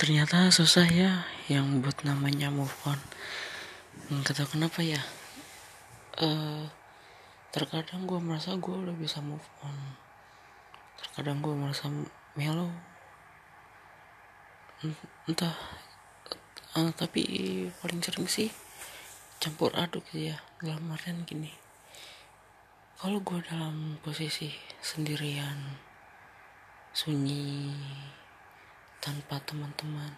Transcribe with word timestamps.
ternyata 0.00 0.48
susah 0.48 0.88
ya 0.88 1.28
yang 1.52 1.84
buat 1.84 2.08
namanya 2.08 2.48
move 2.48 2.72
on. 2.88 2.96
Nggak 4.08 4.32
tahu 4.32 4.56
kenapa 4.56 4.80
ya. 4.80 4.96
Uh, 6.16 6.64
terkadang 7.52 8.08
gue 8.08 8.16
merasa 8.16 8.56
gue 8.56 8.72
udah 8.72 8.96
bisa 8.96 9.20
move 9.20 9.44
on. 9.60 9.76
Terkadang 10.96 11.44
gue 11.44 11.52
merasa 11.52 11.92
melo. 12.32 12.72
Entah 15.28 15.52
uh, 16.80 16.88
tapi 16.96 17.68
paling 17.84 18.00
sering 18.00 18.24
sih 18.24 18.48
campur 19.36 19.68
aduk 19.76 20.08
ya. 20.16 20.40
Dalam 20.64 20.88
artian 20.88 21.28
gini. 21.28 21.52
Kalau 22.96 23.20
gue 23.20 23.44
dalam 23.44 24.00
posisi 24.00 24.48
sendirian 24.80 25.76
sunyi 26.96 27.68
tanpa 29.00 29.40
teman-teman. 29.42 30.12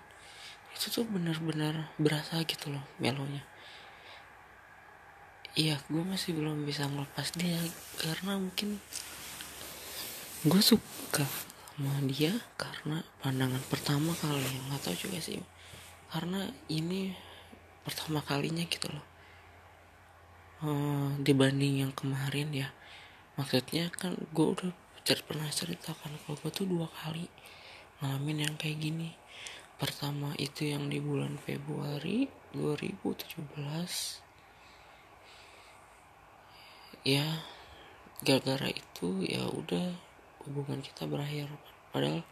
Itu 0.75 0.91
tuh 0.91 1.07
benar-benar 1.07 1.95
berasa 1.97 2.43
gitu 2.43 2.75
loh 2.75 2.83
melonya. 2.99 3.47
Iya 5.55 5.79
gue 5.87 6.03
masih 6.03 6.35
belum 6.35 6.67
bisa 6.67 6.89
ngelepas 6.89 7.29
dia 7.37 7.61
karena 8.01 8.41
mungkin 8.41 8.81
gue 10.43 10.63
suka 10.65 11.23
sama 11.73 12.03
dia 12.09 12.33
karena 12.59 13.01
pandangan 13.23 13.63
pertama 13.69 14.13
kali 14.19 14.43
yang 14.43 14.65
nggak 14.69 14.83
tahu 14.83 14.97
juga 14.99 15.23
sih. 15.23 15.39
Karena 16.13 16.51
ini 16.69 17.15
pertama 17.87 18.21
kalinya 18.21 18.65
gitu 18.67 18.91
loh. 18.91 19.07
Uh, 20.63 21.11
dibanding 21.21 21.87
yang 21.87 21.93
kemarin 21.95 22.51
ya. 22.55 22.69
Maksudnya 23.39 23.93
kan 23.93 24.19
gue 24.19 24.47
udah 24.47 24.73
pernah 25.27 25.51
ceritakan 25.51 26.17
kalau 26.23 26.37
gue 26.39 26.51
tuh 26.55 26.67
dua 26.69 26.89
kali 27.03 27.27
ngalamin 28.03 28.51
yang 28.51 28.59
kayak 28.59 28.83
gini. 28.83 29.15
Pertama 29.79 30.35
itu 30.35 30.67
yang 30.67 30.91
di 30.91 30.99
bulan 30.99 31.39
Februari 31.39 32.27
2017 32.51 33.47
ya 37.07 37.47
gara-gara 38.23 38.71
itu 38.71 39.23
ya 39.27 39.47
udah 39.47 39.95
hubungan 40.43 40.83
kita 40.83 41.07
berakhir. 41.07 41.47
Padahal 41.95 42.27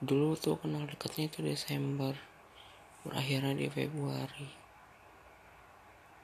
dulu 0.00 0.32
tuh 0.36 0.56
kenal 0.56 0.88
dekatnya 0.88 1.28
itu 1.28 1.44
Desember 1.44 2.16
berakhirnya 3.04 3.52
di 3.52 3.68
Februari. 3.68 4.48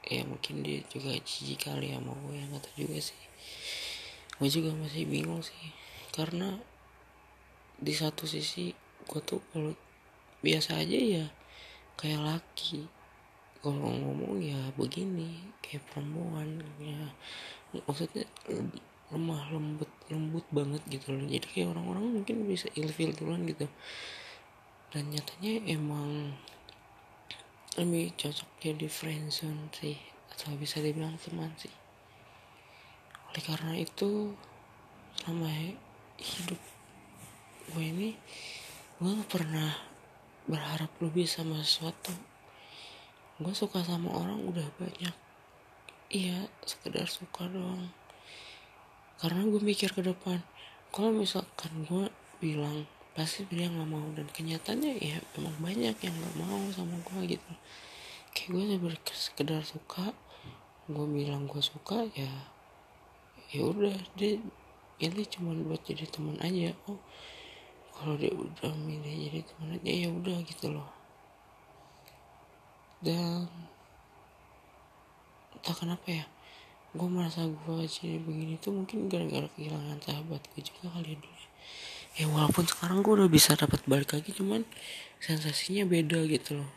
Ya 0.09 0.25
mungkin 0.25 0.65
dia 0.65 0.81
juga 0.89 1.13
jijik 1.13 1.69
kali 1.69 1.93
ya 1.93 2.01
mau 2.01 2.17
gue 2.25 2.41
yang 2.41 2.49
kata 2.57 2.73
juga 2.73 2.97
sih. 2.97 3.21
Gue 4.41 4.49
juga 4.49 4.73
masih 4.73 5.05
bingung 5.05 5.45
sih 5.45 5.69
karena 6.09 6.57
di 7.83 7.91
satu 7.91 8.23
sisi 8.23 8.71
gue 9.03 9.21
tuh 9.27 9.43
kalau 9.51 9.75
biasa 10.39 10.79
aja 10.79 10.95
ya 10.95 11.25
kayak 11.99 12.23
laki. 12.23 12.87
Kalau 13.63 13.79
ngomong 13.79 14.43
ya 14.43 14.59
begini 14.75 15.39
kayak 15.63 15.87
perempuan 15.91 16.59
ya. 16.79 16.99
Maksudnya 17.87 18.27
lemah 19.11 19.51
lembut 19.51 19.91
lembut 20.07 20.45
banget 20.51 20.83
gitu 20.87 21.15
loh. 21.15 21.27
Jadi 21.27 21.47
kayak 21.47 21.75
orang-orang 21.75 22.23
mungkin 22.23 22.43
bisa 22.47 22.67
ilfil 22.75 23.15
duluan 23.15 23.47
gitu. 23.47 23.67
Dan 24.91 25.11
nyatanya 25.11 25.63
emang 25.67 26.35
lebih 27.79 28.13
cocok 28.19 28.49
jadi 28.61 28.85
friendzone 28.85 29.73
sih 29.73 29.97
atau 30.29 30.53
bisa 30.59 30.83
dibilang 30.83 31.15
teman 31.17 31.49
sih. 31.57 31.71
Oleh 33.31 33.43
karena 33.47 33.73
itu 33.79 34.35
selama 35.17 35.49
hidup 36.19 36.72
gue 37.71 37.83
ini 37.83 38.09
gue 38.99 39.11
gak 39.19 39.31
pernah 39.31 39.93
berharap 40.43 40.91
lebih 40.99 41.23
sama 41.23 41.63
sesuatu. 41.63 42.11
Gue 43.39 43.55
suka 43.55 43.79
sama 43.83 44.11
orang 44.11 44.43
udah 44.43 44.67
banyak. 44.75 45.15
Iya 46.11 46.51
sekedar 46.67 47.07
suka 47.07 47.47
doang. 47.47 47.89
Karena 49.23 49.47
gue 49.47 49.61
mikir 49.63 49.95
ke 49.95 50.03
depan 50.03 50.43
kalau 50.91 51.15
misalkan 51.15 51.87
gue 51.87 52.11
bilang 52.43 52.83
pasti 53.15 53.47
dia 53.47 53.71
nggak 53.71 53.89
mau. 53.89 54.03
Dan 54.11 54.27
kenyataannya 54.27 54.99
ya 54.99 55.17
emang 55.39 55.55
banyak 55.63 55.95
yang 55.95 56.15
nggak 56.15 56.35
mau 56.43 56.59
sama 56.75 56.99
gue 56.99 57.39
gitu. 57.39 57.51
Kayak 58.35 58.83
gue 58.83 58.93
sekedar 59.15 59.63
suka 59.63 60.11
gue 60.91 61.05
bilang 61.07 61.47
gue 61.47 61.63
suka 61.63 62.03
ya 62.13 62.51
ya 63.55 63.61
udah. 63.63 63.95
Dia 64.19 64.37
ini 64.99 65.23
cuma 65.27 65.55
buat 65.55 65.81
jadi 65.87 66.05
teman 66.11 66.35
aja. 66.43 66.75
Oh 66.91 66.99
kalau 67.93 68.17
dia 68.17 68.33
udah 68.33 68.73
milih 68.73 69.29
jadi 69.29 69.41
teman 69.45 69.69
aja 69.77 69.91
ya 69.91 70.09
udah 70.09 70.37
gitu 70.43 70.67
loh. 70.73 70.89
Dan 73.03 73.47
entah 75.55 75.75
kenapa 75.75 76.07
ya 76.11 76.25
gue 76.93 77.07
merasa 77.09 77.47
gue 77.47 77.77
jadi 77.89 78.21
begini 78.21 78.59
tuh 78.61 78.75
mungkin 78.75 79.09
gara-gara 79.09 79.49
kehilangan 79.57 79.97
sahabat 80.03 80.45
gue 80.53 80.61
juga 80.61 80.93
kali 80.93 81.15
ya 81.15 81.17
dulu 81.17 81.43
ya 82.13 82.25
walaupun 82.29 82.69
sekarang 82.69 83.01
gue 83.01 83.13
udah 83.17 83.29
bisa 83.31 83.57
dapat 83.57 83.81
balik 83.89 84.13
lagi 84.13 84.29
cuman 84.29 84.61
sensasinya 85.17 85.87
beda 85.87 86.27
gitu 86.29 86.61
loh. 86.61 86.71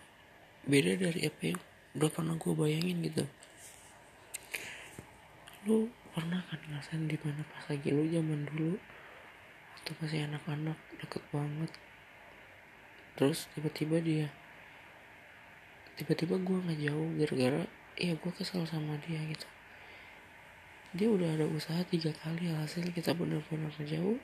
Beda 0.66 0.96
dari 0.96 1.26
apa 1.26 1.40
yang 1.52 1.60
udah 1.98 2.10
pernah 2.10 2.34
gue 2.38 2.52
bayangin 2.56 2.96
gitu. 3.04 3.24
Lu 5.68 5.90
pernah 6.14 6.40
kan 6.48 6.62
ngerasain 6.64 7.04
di 7.04 7.18
mana 7.20 7.44
pas 7.44 7.64
lagi 7.68 7.92
lu 7.92 8.08
zaman 8.08 8.48
dulu 8.48 8.80
waktu 9.86 10.02
masih 10.02 10.26
anak-anak 10.26 10.74
deket 10.98 11.22
banget. 11.30 11.70
Terus 13.14 13.46
tiba-tiba 13.54 14.02
dia 14.02 14.26
tiba-tiba 15.94 16.42
gue 16.42 16.58
nggak 16.58 16.80
jauh 16.90 17.08
gara-gara 17.14 17.62
iya 17.94 18.18
gue 18.18 18.32
kesel 18.34 18.66
sama 18.66 18.98
dia 19.06 19.22
gitu. 19.30 19.46
Dia 20.90 21.06
udah 21.06 21.38
ada 21.38 21.46
usaha 21.46 21.86
tiga 21.86 22.10
kali 22.18 22.50
hasil 22.50 22.82
kita 22.90 23.14
benar-benar 23.14 23.70
jauh. 23.86 24.18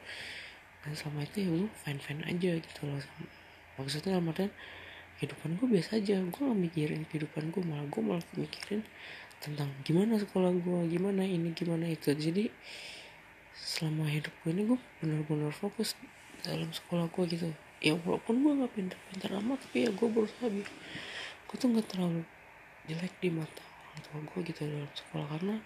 Dan 0.82 0.98
selama 0.98 1.30
itu 1.30 1.46
ya 1.46 1.48
gue 1.54 1.70
fine 1.86 2.22
aja 2.26 2.50
gitu 2.58 2.80
loh. 2.82 2.98
Maksudnya 3.78 4.18
dalam 4.18 4.34
artian 4.34 4.50
kehidupan 5.22 5.62
gue 5.62 5.66
biasa 5.78 6.02
aja. 6.02 6.18
Gue 6.26 6.42
gak 6.42 6.58
mikirin 6.58 7.06
kehidupan 7.06 7.54
gue 7.54 7.62
malah 7.62 7.86
gue 7.86 8.02
malah 8.02 8.26
mikirin 8.34 8.82
tentang 9.38 9.70
gimana 9.86 10.18
sekolah 10.18 10.50
gue 10.58 10.78
gimana 10.90 11.22
ini 11.22 11.54
gimana 11.54 11.86
itu. 11.86 12.10
Jadi 12.10 12.50
selama 13.62 14.10
hidup 14.10 14.34
gue 14.42 14.50
ini 14.50 14.66
gue 14.66 14.78
benar-benar 14.98 15.54
fokus 15.54 15.94
dalam 16.42 16.66
sekolah 16.74 17.06
gue 17.14 17.24
gitu. 17.30 17.46
Ya 17.78 17.94
walaupun 17.94 18.42
gue 18.42 18.52
gak 18.58 18.74
pintar-pintar 18.74 19.30
amat 19.38 19.62
tapi 19.62 19.86
ya 19.86 19.90
gue 19.94 20.08
berusaha 20.10 20.50
biar 20.50 20.70
gue 21.46 21.56
tuh 21.56 21.70
gak 21.70 21.86
terlalu 21.86 22.26
jelek 22.90 23.14
di 23.22 23.30
mata 23.30 23.62
orang 23.62 24.02
tua 24.02 24.18
gue 24.26 24.40
gitu 24.50 24.60
dalam 24.66 24.90
sekolah. 24.90 25.26
Karena 25.30 25.56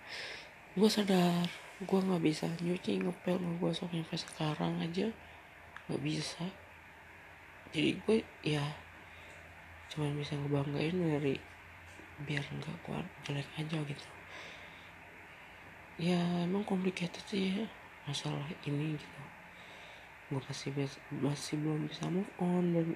gue 0.77 0.89
sadar 0.93 1.49
gue 1.77 2.01
nggak 2.01 2.25
bisa 2.25 2.49
nyuci 2.61 3.01
ngepel 3.01 3.37
ngegosok 3.37 3.89
sampai 3.89 4.19
sekarang 4.21 4.73
aja 4.85 5.09
nggak 5.89 6.03
bisa. 6.05 6.45
Jadi 7.73 7.97
gue 7.97 8.17
ya 8.45 8.65
cuma 9.89 10.13
bisa 10.13 10.37
ngebanggain 10.37 10.93
dari 11.01 11.41
biar 12.29 12.45
nggak 12.45 12.77
kuat 12.85 13.09
jelek 13.25 13.49
aja 13.57 13.81
gitu. 13.89 14.07
Ya 15.97 16.21
emang 16.45 16.61
complicated 16.69 17.25
sih 17.25 17.57
ya 17.57 17.86
masalah 18.07 18.47
ini 18.65 18.95
gitu 18.95 19.21
gue 20.27 20.43
masih 20.43 20.71
masih 21.23 21.55
belum 21.63 21.87
bisa 21.87 22.11
move 22.11 22.31
on 22.43 22.75
dan 22.75 22.87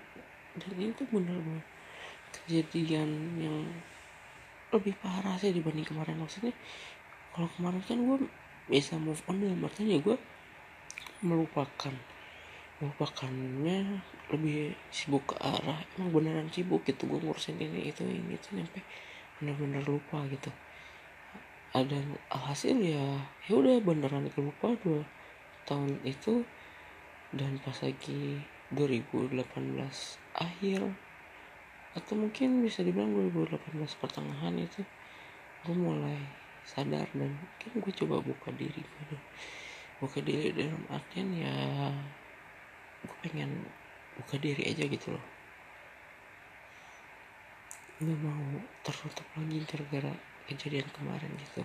dan 0.59 0.75
itu 0.79 1.07
bener-bener 1.15 1.63
kejadian 2.31 3.11
yang 3.39 3.71
lebih 4.71 4.95
parah 5.03 5.35
sih 5.39 5.51
dibanding 5.51 5.87
kemarin. 5.87 6.19
Maksudnya 6.19 6.55
kalau 7.35 7.51
kemarin 7.59 7.83
kan 7.87 7.99
gue 7.99 8.19
bisa 8.71 8.95
move 8.99 9.23
on 9.27 9.43
dalam 9.43 9.63
artinya 9.67 9.99
gue 9.99 10.17
melupakan 11.27 11.95
melupakannya 12.81 14.01
lebih 14.33 14.73
sibuk 14.89 15.35
ke 15.35 15.37
arah 15.37 15.85
emang 15.99 16.17
beneran 16.17 16.49
sibuk 16.49 16.81
gitu 16.89 17.05
gue 17.05 17.21
ngurusin 17.21 17.61
ini 17.61 17.93
itu 17.93 18.09
ini 18.09 18.41
itu 18.41 18.57
sampai 18.57 18.81
bener-bener 19.37 19.85
lupa 19.85 20.25
gitu 20.33 20.49
ada 21.71 21.99
alhasil 22.35 22.75
ya 22.83 23.23
ya 23.47 23.53
udah 23.55 23.79
beneran 23.83 24.27
lupa 24.35 24.75
dua 24.83 25.03
tahun 25.67 26.03
itu. 26.03 26.43
Dan 27.31 27.63
pas 27.63 27.79
lagi 27.87 28.43
2018 28.75 29.39
akhir 30.35 30.81
atau 31.95 32.15
mungkin 32.19 32.63
bisa 32.67 32.83
dibilang 32.83 33.15
2018 33.15 33.83
pertengahan 34.03 34.55
itu 34.59 34.83
gue 35.63 35.75
mulai 35.75 36.19
sadar 36.67 37.07
dan 37.15 37.31
mungkin 37.35 37.71
gue 37.83 37.93
coba 38.03 38.23
buka 38.23 38.55
diri 38.55 38.83
gue 38.83 39.19
buka 39.99 40.19
diri 40.23 40.55
dalam 40.55 40.83
artian 40.91 41.35
ya 41.35 41.55
gue 43.07 43.17
pengen 43.27 43.63
buka 44.19 44.35
diri 44.39 44.71
aja 44.71 44.87
gitu 44.87 45.15
loh. 45.15 45.27
Nggak 48.03 48.19
mau 48.27 48.59
tertutup 48.87 49.27
lagi 49.39 49.59
gara-gara 49.67 50.15
kejadian 50.51 50.91
kemarin 50.91 51.31
gitu. 51.39 51.63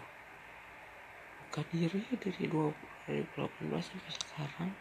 Buka 1.41 1.65
diri 1.73 2.05
dari 2.21 2.45
2018 2.45 3.81
sampai 3.81 4.13
sekarang. 4.13 4.71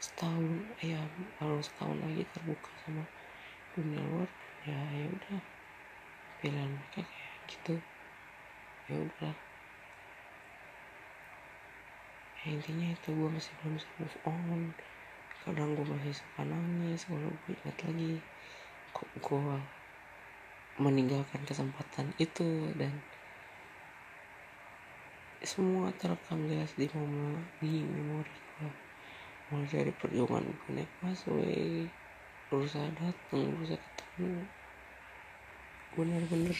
Setahun 0.00 0.64
ya 0.80 1.04
baru 1.36 1.60
setahun 1.60 2.00
lagi 2.00 2.24
terbuka 2.32 2.72
sama 2.88 3.04
dunia 3.76 4.00
luar 4.00 4.30
ya 4.64 4.80
ya 4.96 5.06
udah. 5.12 5.40
Pilihan 6.40 6.72
mereka 6.72 7.04
kayak 7.04 7.36
gitu. 7.52 7.74
Ya 8.88 8.96
udah 8.96 9.34
ya, 12.42 12.48
intinya 12.50 12.88
itu 12.90 13.08
gue 13.12 13.28
masih 13.28 13.52
belum 13.60 13.76
bisa 13.76 13.88
move 14.00 14.18
on. 14.24 14.60
Kadang 15.44 15.76
gue 15.76 15.86
masih 15.86 16.16
suka 16.16 16.42
nangis 16.48 17.04
kalau 17.04 17.28
gue 17.28 17.52
ingat 17.52 17.76
lagi 17.84 18.24
kok 18.96 19.08
gue 19.20 19.58
meninggalkan 20.82 21.46
kesempatan 21.46 22.10
itu 22.18 22.74
dan 22.74 22.90
semua 25.42 25.94
terekam 25.94 26.42
jelas 26.50 26.74
di 26.74 26.90
momen 26.90 27.38
di 27.62 27.82
memori 27.82 28.34
gue 28.58 28.70
mulai 29.50 29.70
dari 29.70 29.92
perjuangan 29.94 30.42
gue 30.42 30.70
naik 30.74 30.90
busway 30.98 31.86
berusaha 32.50 32.86
datang 32.98 33.54
berusaha 33.54 33.78
ketemu. 33.78 34.42
Bener-bener. 35.94 36.58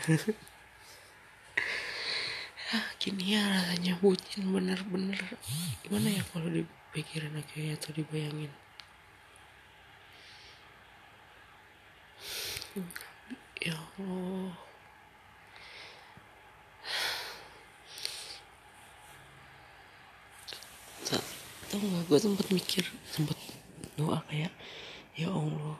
Ah 2.70 2.86
gini 3.02 3.34
ya 3.34 3.42
rasanya 3.50 3.98
bucin 3.98 4.46
bener-bener. 4.54 5.18
Gimana 5.82 6.06
ya 6.06 6.22
kalau 6.30 6.46
dipikirin 6.46 7.34
aja 7.34 7.74
atau 7.74 7.90
dibayangin 7.90 8.54
ya 13.60 13.76
Allah. 13.76 14.56
Tau 21.70 21.78
gak 21.78 22.02
gue 22.10 22.18
sempet 22.18 22.46
mikir 22.50 22.82
sempet 23.06 23.38
doa 23.94 24.18
kayak 24.26 24.50
ya 25.14 25.30
Allah 25.30 25.78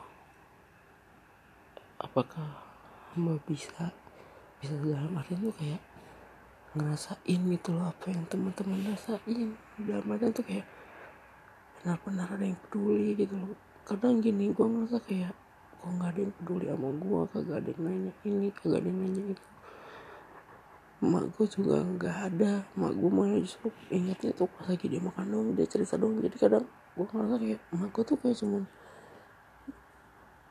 apakah 1.99 2.47
hamba 3.11 3.43
bisa 3.43 3.91
bisa 4.63 4.77
dalam 4.87 5.19
artian 5.19 5.43
tuh 5.43 5.57
kayak 5.59 5.83
ngerasain 6.79 7.41
gitu 7.43 7.75
loh 7.75 7.91
apa 7.91 8.07
yang 8.07 8.23
teman-teman 8.31 8.95
rasain. 8.95 9.59
Dalam 9.83 10.07
artian 10.15 10.31
tuh 10.31 10.47
kayak 10.47 10.69
benar-benar 11.81 12.29
ada 12.39 12.45
yang 12.47 12.61
peduli 12.69 13.19
gitu 13.19 13.35
loh. 13.35 13.59
Kadang 13.83 14.23
gini 14.23 14.55
gue 14.55 14.63
ngerasa 14.63 15.03
kayak 15.03 15.35
kok 15.81 15.89
nggak 15.97 16.11
ada 16.13 16.21
yang 16.21 16.35
peduli 16.37 16.67
sama 16.69 16.89
gue 16.93 17.21
kagak 17.33 17.57
ada 17.65 17.71
yang 17.73 17.83
nanya 17.89 18.13
ini 18.29 18.49
kagak 18.53 18.79
ada 18.85 18.89
yang 18.93 19.01
nanya 19.01 19.23
itu. 19.33 19.45
Mak 21.01 21.25
gue 21.33 21.47
juga 21.49 21.77
nggak 21.81 22.17
ada. 22.29 22.53
Mak 22.77 22.93
gue 22.93 23.11
malah 23.11 23.41
justru 23.41 23.73
ingatnya 23.89 24.31
tuh 24.37 24.45
pas 24.53 24.69
lagi 24.69 24.87
dia 24.93 25.01
makan 25.01 25.27
dong 25.33 25.47
dia 25.57 25.65
cerita 25.65 25.97
dong 25.97 26.21
jadi 26.21 26.37
kadang 26.37 26.65
gue 26.69 27.07
ngerasa 27.09 27.37
kayak 27.41 27.61
mak 27.73 27.89
gue 27.97 28.03
tuh 28.05 28.17
kayak 28.21 28.37
cuman 28.37 28.63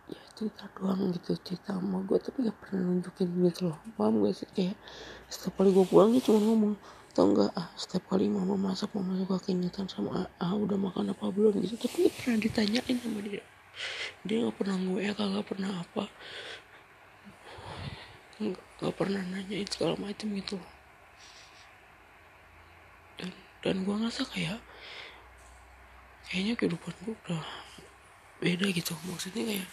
ya 0.09 0.21
cerita 0.33 0.63
doang 0.73 1.01
gitu 1.13 1.31
cerita 1.45 1.77
sama 1.77 2.01
gue 2.01 2.17
tapi 2.17 2.37
gak 2.49 2.57
pernah 2.57 2.81
nunjukin 2.89 3.29
gitu 3.45 3.61
loh. 3.69 3.77
Paham 3.93 4.25
gak 4.25 4.33
sih? 4.33 4.49
Kayak 4.49 4.75
setiap 5.29 5.61
kali 5.61 5.69
gue 5.69 5.85
pulang 5.85 6.09
dia 6.09 6.25
cuma 6.25 6.41
ngomong 6.41 6.73
tau 7.13 7.25
nggak 7.25 7.51
ah 7.57 7.69
setiap 7.77 8.05
kali 8.09 8.29
mama 8.29 8.57
masak 8.57 8.89
mama 8.97 9.17
suka 9.17 9.37
keingetan 9.45 9.85
sama 9.89 10.25
ah, 10.25 10.27
ah 10.41 10.53
udah 10.57 10.77
makan 10.81 11.13
apa 11.13 11.29
belum? 11.29 11.61
Gitu. 11.61 11.77
Tapi 11.77 12.09
gak 12.09 12.13
pernah 12.17 12.37
ditanyain 12.41 12.97
sama 12.97 13.21
dia 13.21 13.45
dia 14.27 14.43
nggak 14.43 14.57
pernah 14.59 14.77
gue 14.77 14.99
ya 15.03 15.13
kagak 15.15 15.45
pernah 15.47 15.71
apa. 15.79 16.05
Nggak 18.39 18.95
pernah 18.95 19.21
nanyain 19.23 19.67
segala 19.67 19.99
macam 19.99 20.27
gitu 20.31 20.59
dan 23.19 23.29
dan 23.59 23.75
gue 23.83 23.91
ngerasa 23.91 24.23
kayak 24.31 24.59
kayaknya 26.31 26.55
kehidupan 26.55 26.95
gue 27.03 27.15
udah 27.27 27.43
beda 28.39 28.71
gitu. 28.71 28.95
Maksudnya 29.11 29.43
kayak 29.43 29.67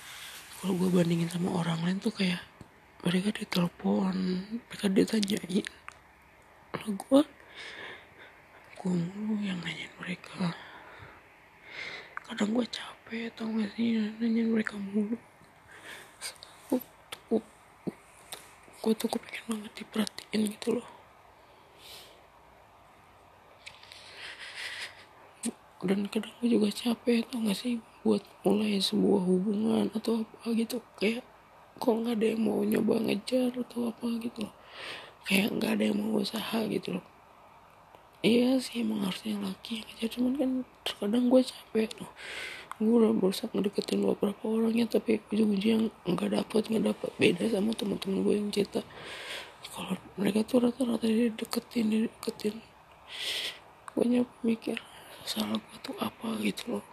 kalau 0.58 0.74
gue 0.74 0.88
bandingin 0.90 1.30
sama 1.30 1.54
orang 1.54 1.78
lain 1.86 2.02
tuh 2.02 2.10
kayak 2.10 2.42
mereka 3.06 3.30
ditelepon 3.30 4.14
mereka 4.66 4.86
ditanyain. 4.90 5.66
Kalau 6.74 6.90
gue 6.90 7.22
gue 8.82 9.38
yang 9.46 9.58
nanyain 9.62 9.94
mereka. 10.02 10.50
Kadang 12.26 12.50
gue 12.50 12.66
capek 12.66 12.95
tau 13.06 13.46
gak 13.54 13.70
sih 13.78 13.94
nanyain 14.18 14.50
mereka 14.50 14.74
mulu. 14.74 15.14
Gue 18.82 18.92
tuh 18.98 19.06
gue 19.06 19.20
pengen 19.22 19.44
banget 19.46 19.72
diperhatiin 19.78 20.42
gitu 20.50 20.82
loh. 20.82 20.88
Dan 25.86 26.10
kadang 26.10 26.34
gue 26.42 26.50
juga 26.50 26.66
capek 26.74 27.22
tau 27.30 27.46
gak 27.46 27.54
sih 27.54 27.78
buat 28.02 28.26
mulai 28.42 28.82
sebuah 28.82 29.22
hubungan 29.22 29.86
atau 29.94 30.26
apa 30.26 30.50
gitu. 30.58 30.82
Kayak 30.98 31.22
kok 31.78 31.94
nggak 31.94 32.18
ada 32.18 32.26
yang 32.34 32.42
mau 32.42 32.66
nyoba 32.66 33.06
ngejar 33.06 33.54
atau 33.54 33.86
apa 33.86 34.06
gitu 34.18 34.50
loh. 34.50 34.54
Kayak 35.30 35.54
nggak 35.54 35.70
ada 35.78 35.84
yang 35.94 35.98
mau 36.02 36.18
usaha 36.18 36.58
gitu 36.66 36.98
loh. 36.98 37.06
Iya 38.26 38.58
sih 38.58 38.82
emang 38.82 39.06
harusnya 39.06 39.38
laki 39.38 39.78
yang 39.78 39.86
ngejar 39.94 40.08
cuman 40.18 40.32
kan 40.34 40.50
terkadang 40.82 41.30
gue 41.30 41.42
capek 41.46 41.90
loh 42.02 42.10
gue 42.76 42.92
udah 42.92 43.08
berusaha 43.16 43.48
ngedeketin 43.56 44.04
beberapa 44.04 44.44
orangnya 44.52 44.84
tapi 44.84 45.24
ujung-ujungnya 45.32 45.88
nggak 46.04 46.30
dapet 46.36 46.62
nggak 46.68 46.84
dapet. 46.92 47.10
Beda 47.16 47.48
sama 47.48 47.72
teman-teman 47.72 48.20
gue 48.20 48.34
yang 48.36 48.52
cerita 48.52 48.84
kalau 49.72 49.96
mereka 50.20 50.44
tuh 50.44 50.60
rata-rata 50.60 51.08
deketin 51.08 52.04
deketin. 52.04 52.60
Gue 53.96 54.04
nyapa 54.04 54.34
mikir 54.44 54.76
salah 55.24 55.56
gue 55.56 55.76
tuh 55.80 55.96
apa 55.96 56.36
gitu 56.44 56.76
loh. 56.76 56.84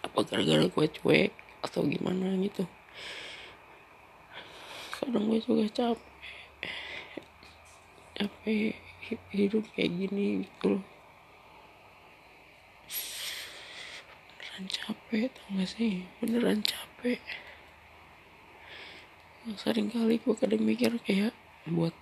Apa 0.00 0.24
gara-gara 0.24 0.64
gue 0.64 0.86
cuek 0.96 1.30
atau 1.60 1.84
gimana 1.84 2.40
gitu? 2.40 2.64
Kadang 4.96 5.28
gue 5.28 5.44
juga 5.44 5.68
capek 5.68 6.08
capek 8.16 8.72
hidup 9.36 9.68
kayak 9.76 9.92
gini 9.92 10.48
gitu 10.48 10.80
loh 10.80 10.84
beneran 14.54 15.03
capek 15.14 15.30
tau 15.30 15.46
gak 15.54 15.70
sih? 15.70 16.02
Beneran 16.18 16.58
capek. 16.66 17.22
Sering 19.54 19.86
kali 19.86 20.18
gue 20.18 20.34
kadang 20.34 20.66
mikir 20.66 20.90
kayak 21.06 21.30
buat 21.70 21.94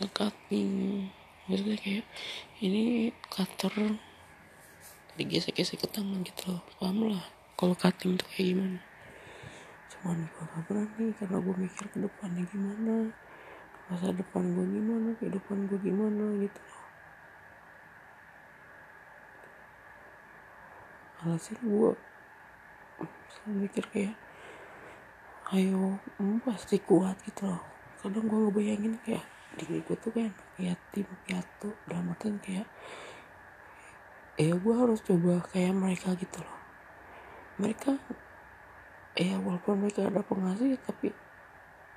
ngecutting 0.00 1.04
maksudnya 1.44 1.76
kayak 1.76 2.04
ini 2.64 3.12
cutter 3.28 4.00
digesek-gesek 5.20 5.84
ke 5.84 5.88
tangan 5.92 6.24
gitu 6.24 6.56
loh. 6.56 6.64
Paham 6.80 7.12
lah 7.12 7.28
kalau 7.60 7.76
cutting 7.76 8.16
tuh 8.16 8.24
kayak 8.32 8.56
gimana. 8.56 8.80
Cuman 9.92 10.18
gue 10.32 10.44
gak 10.48 10.62
berani 10.72 11.06
karena 11.12 11.36
gue 11.44 11.54
mikir 11.60 11.84
ke 11.92 11.98
depannya 12.00 12.44
gimana 12.48 13.12
masa 13.92 14.16
depan 14.16 14.48
gue 14.56 14.64
gimana 14.64 15.12
kehidupan 15.20 15.68
gue 15.68 15.78
gimana 15.84 16.24
gitu 16.40 16.60
alhasil 21.26 21.58
gue 21.58 21.90
saya 23.26 23.50
mikir 23.50 23.82
kayak 23.90 24.14
ayo 25.50 25.98
hmm, 26.22 26.38
pasti 26.46 26.78
kuat 26.78 27.18
gitu 27.26 27.50
loh. 27.50 27.58
Kadang 27.98 28.30
gue 28.30 28.38
ngebayangin 28.46 28.94
kayak 29.02 29.26
diri 29.58 29.82
gue 29.82 29.98
tuh 29.98 30.14
kan 30.14 30.30
yatim 30.62 31.06
piatu 31.26 31.74
dalam 31.90 32.14
artian 32.14 32.38
kayak 32.38 32.70
ya 34.38 34.54
gue 34.54 34.74
harus 34.74 35.02
coba 35.02 35.42
kayak 35.50 35.74
mereka 35.74 36.14
gitu 36.14 36.38
loh. 36.38 36.58
Mereka 37.58 37.98
ya 39.18 39.34
walaupun 39.42 39.82
mereka 39.82 40.06
ada 40.06 40.22
penghasilan 40.22 40.78
tapi 40.86 41.10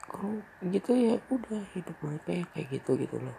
kalau 0.10 0.42
gitu 0.74 0.90
ya 0.98 1.22
udah 1.30 1.62
hidup 1.78 1.98
mereka 2.02 2.30
ya 2.34 2.46
kayak 2.58 2.68
gitu 2.82 2.98
gitu 2.98 3.22
loh. 3.22 3.38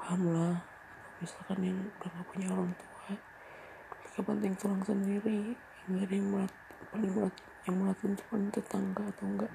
Paham 0.00 0.32
lah 0.32 0.56
misalkan 1.20 1.60
yang 1.60 1.76
udah 1.76 2.08
gak 2.08 2.26
punya 2.32 2.48
orang 2.48 2.72
tua 2.72 2.97
mereka 4.18 4.34
penting 4.34 4.54
tulang 4.58 4.82
sendiri 4.82 5.54
yang 5.86 6.02
ada 6.02 6.10
yang 6.10 6.28
paling 6.90 7.12
melat 7.14 7.34
yang 7.70 7.76
melatin 7.78 8.18
cuma 8.18 8.50
tetangga 8.50 9.02
atau 9.14 9.24
enggak. 9.30 9.52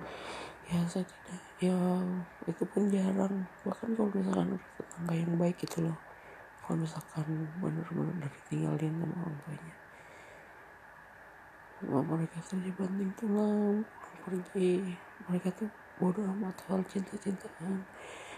Ya 0.71 0.79
saya 0.87 1.03
tidak 1.03 1.43
ya 1.59 1.75
itu 2.47 2.63
pun 2.71 2.87
jarang. 2.87 3.43
Bahkan 3.67 3.91
kalau 3.91 4.07
misalkan 4.15 4.55
tetangga 4.79 5.13
yang 5.19 5.35
baik 5.35 5.59
gitu 5.59 5.83
loh. 5.83 5.99
Kalau 6.63 6.79
misalkan 6.79 7.27
bener-bener 7.59 8.07
udah 8.23 8.31
ditinggalin 8.39 8.93
sama 9.03 9.15
orang 9.19 9.37
tuanya. 9.43 9.75
Wah, 11.83 12.03
mereka 12.07 12.37
kerja 12.39 12.71
banting 12.79 13.11
tulang 13.19 13.83
pergi. 14.23 14.95
Mereka 15.27 15.47
tuh 15.59 15.67
bodoh 15.99 16.23
amat 16.23 16.55
hal 16.71 16.79
cinta-cintaan. 16.87 17.83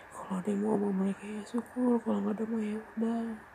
Kalau 0.09 0.41
ada 0.41 0.49
yang 0.49 0.65
mau 0.65 0.73
sama 0.73 0.89
mereka 1.05 1.21
ya 1.21 1.41
syukur 1.45 2.01
kalau 2.01 2.17
nggak 2.25 2.33
ada 2.33 2.43
mah 2.49 2.61
ya 2.65 2.81
udah 2.97 3.53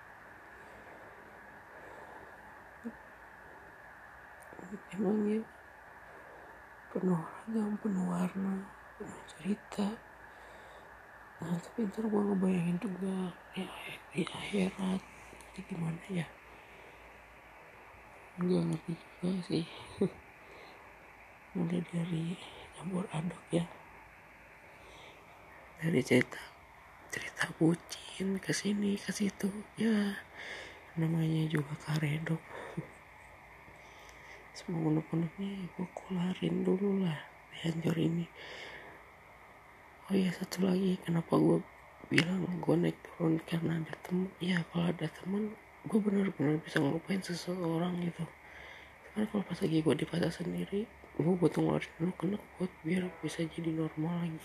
emang 5.01 5.25
ya 5.25 5.41
penuh 6.93 7.17
ragam 7.17 7.73
penuh 7.81 8.05
warna 8.05 8.69
penuh 9.01 9.23
cerita. 9.33 9.97
Nah 11.41 11.57
tapi 11.57 11.89
ntar 11.89 12.05
gue 12.05 12.21
ngebayangin 12.21 12.77
juga 12.77 13.33
ya 13.57 13.65
di 14.13 14.29
akhirat. 14.29 15.01
Nanti 15.01 15.61
gimana 15.65 16.05
ya? 16.13 16.29
Gue 18.45 18.61
ngerti 18.61 18.93
juga 18.93 19.31
sih. 19.49 19.65
Mulai 21.57 21.81
dari 21.89 22.37
campur 22.77 23.09
aduk 23.17 23.41
ya. 23.49 23.65
Dari 25.81 26.05
cerita 26.05 26.45
cerita 27.09 27.49
bucin 27.57 28.37
ke 28.37 28.53
sini 28.53 29.01
ke 29.01 29.17
situ 29.17 29.49
ya. 29.81 30.13
Namanya 31.01 31.49
juga 31.49 31.73
karedok 31.89 32.60
semua 34.61 34.93
unek-uneknya 34.93 35.73
gue 35.73 35.89
kularin 35.97 36.61
dulu 36.61 37.01
lah 37.01 37.17
hancur 37.65 37.97
ini. 37.97 38.29
Oh 40.05 40.13
iya 40.13 40.29
satu 40.37 40.69
lagi 40.69 41.01
kenapa 41.01 41.41
gue 41.41 41.65
bilang 42.13 42.45
gue 42.45 42.75
naik 42.77 43.01
turun 43.01 43.41
karena 43.49 43.81
ada 43.81 43.97
temen 44.05 44.29
ya 44.37 44.61
kalau 44.69 44.93
ada 44.93 45.09
temen 45.09 45.57
gue 45.89 45.97
benar-benar 45.97 46.61
bisa 46.61 46.77
ngelupain 46.77 47.25
seseorang 47.25 48.05
gitu. 48.05 48.29
Karena 49.09 49.25
kalau 49.33 49.45
pas 49.49 49.57
lagi 49.65 49.81
gue 49.81 49.95
di 49.97 50.05
pasar 50.05 50.29
sendiri 50.29 50.85
gue 51.17 51.35
butuh 51.41 51.65
ngeluarin 51.65 51.93
dulu 51.97 52.13
kena 52.21 52.37
buat 52.61 52.73
biar 52.85 53.09
bisa 53.25 53.41
jadi 53.49 53.73
normal 53.73 54.29
lagi. 54.29 54.41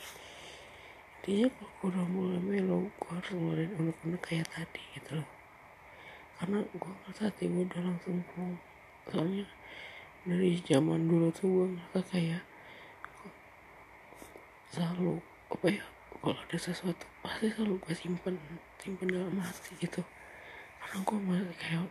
Intinya 1.19 1.48
kalau 1.60 1.72
gue 1.75 1.88
udah 1.91 2.05
mulai 2.07 2.39
melo 2.39 2.88
gue 2.88 3.12
harus 3.12 3.31
ngeluarin 3.36 3.72
unek-unek 3.84 4.22
kayak 4.24 4.48
tadi 4.48 4.79
gitu 4.95 5.19
loh. 5.19 5.29
Karena 6.39 6.63
gue 6.63 6.91
ngerasa 7.03 7.27
hati 7.27 7.51
udah 7.51 7.81
langsung 7.84 8.24
plong 8.31 8.55
soalnya 9.05 9.45
dari 10.25 10.58
zaman 10.65 11.05
dulu 11.05 11.29
tuh 11.29 11.46
gue 11.46 11.67
ngerasa 11.77 12.01
kayak 12.10 12.44
selalu 14.74 15.22
apa 15.53 15.67
ya 15.70 15.86
kalau 16.17 16.34
ada 16.34 16.58
sesuatu 16.58 17.05
pasti 17.22 17.53
selalu 17.53 17.77
gue 17.77 17.94
simpen 17.94 18.36
simpen 18.82 19.08
dalam 19.13 19.38
hati 19.38 19.77
gitu. 19.77 20.01
Karena 20.82 20.98
gue 21.05 21.17
masih 21.22 21.58
kayak 21.62 21.86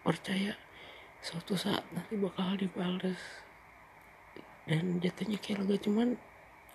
percaya 0.00 0.52
suatu 1.20 1.52
saat 1.52 1.84
nanti 1.92 2.16
bakal 2.16 2.56
dibales. 2.56 3.20
Dan 4.64 4.96
jatuhnya 5.04 5.36
kayak 5.36 5.68
lega 5.68 5.76
cuman 5.84 6.16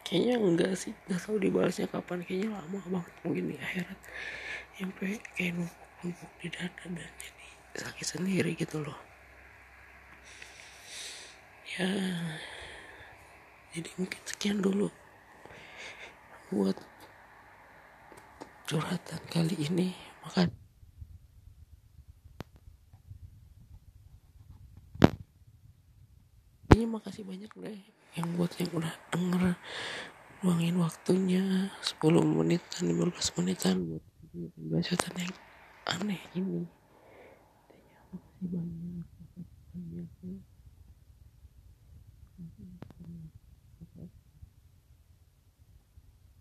kayaknya 0.05 0.37
enggak 0.37 0.77
sih 0.77 0.93
nggak 1.09 1.17
tahu 1.17 1.41
dibalasnya 1.41 1.89
kapan 1.89 2.21
kayaknya 2.21 2.53
lama 2.53 2.77
banget 2.85 3.13
mungkin 3.25 3.43
di 3.49 3.55
akhirat. 3.57 3.99
Sampai 4.77 5.17
kayak 5.33 5.57
numpuk 5.57 5.89
numpuk 6.05 6.31
di 6.37 6.47
dada 6.53 6.85
dan 6.85 7.09
jadi 7.17 7.47
sakit 7.81 8.05
sendiri 8.05 8.53
gitu 8.53 8.85
loh 8.85 9.08
ya. 11.79 11.87
Jadi 13.71 13.89
mungkin 13.95 14.21
sekian 14.27 14.59
dulu 14.59 14.91
buat 16.51 16.75
curhatan 18.67 19.21
kali 19.31 19.55
ini. 19.63 19.95
Maka 20.19 20.51
ini 26.75 26.83
makasih 26.83 27.23
banyak 27.23 27.47
deh 27.55 27.79
yang 28.19 28.27
buat 28.35 28.51
yang 28.59 28.71
udah 28.75 28.93
denger. 29.15 29.55
Luangin 30.39 30.79
waktunya 30.79 31.67
10 31.83 31.99
menitan 32.23 32.83
15 32.91 33.37
menitan 33.39 33.75
buat 33.87 34.03
bacotan 34.55 35.15
yang 35.15 35.35
aneh 35.87 36.21
ini. 36.35 36.67
Makasih 38.11 38.47
banyak 38.51 39.07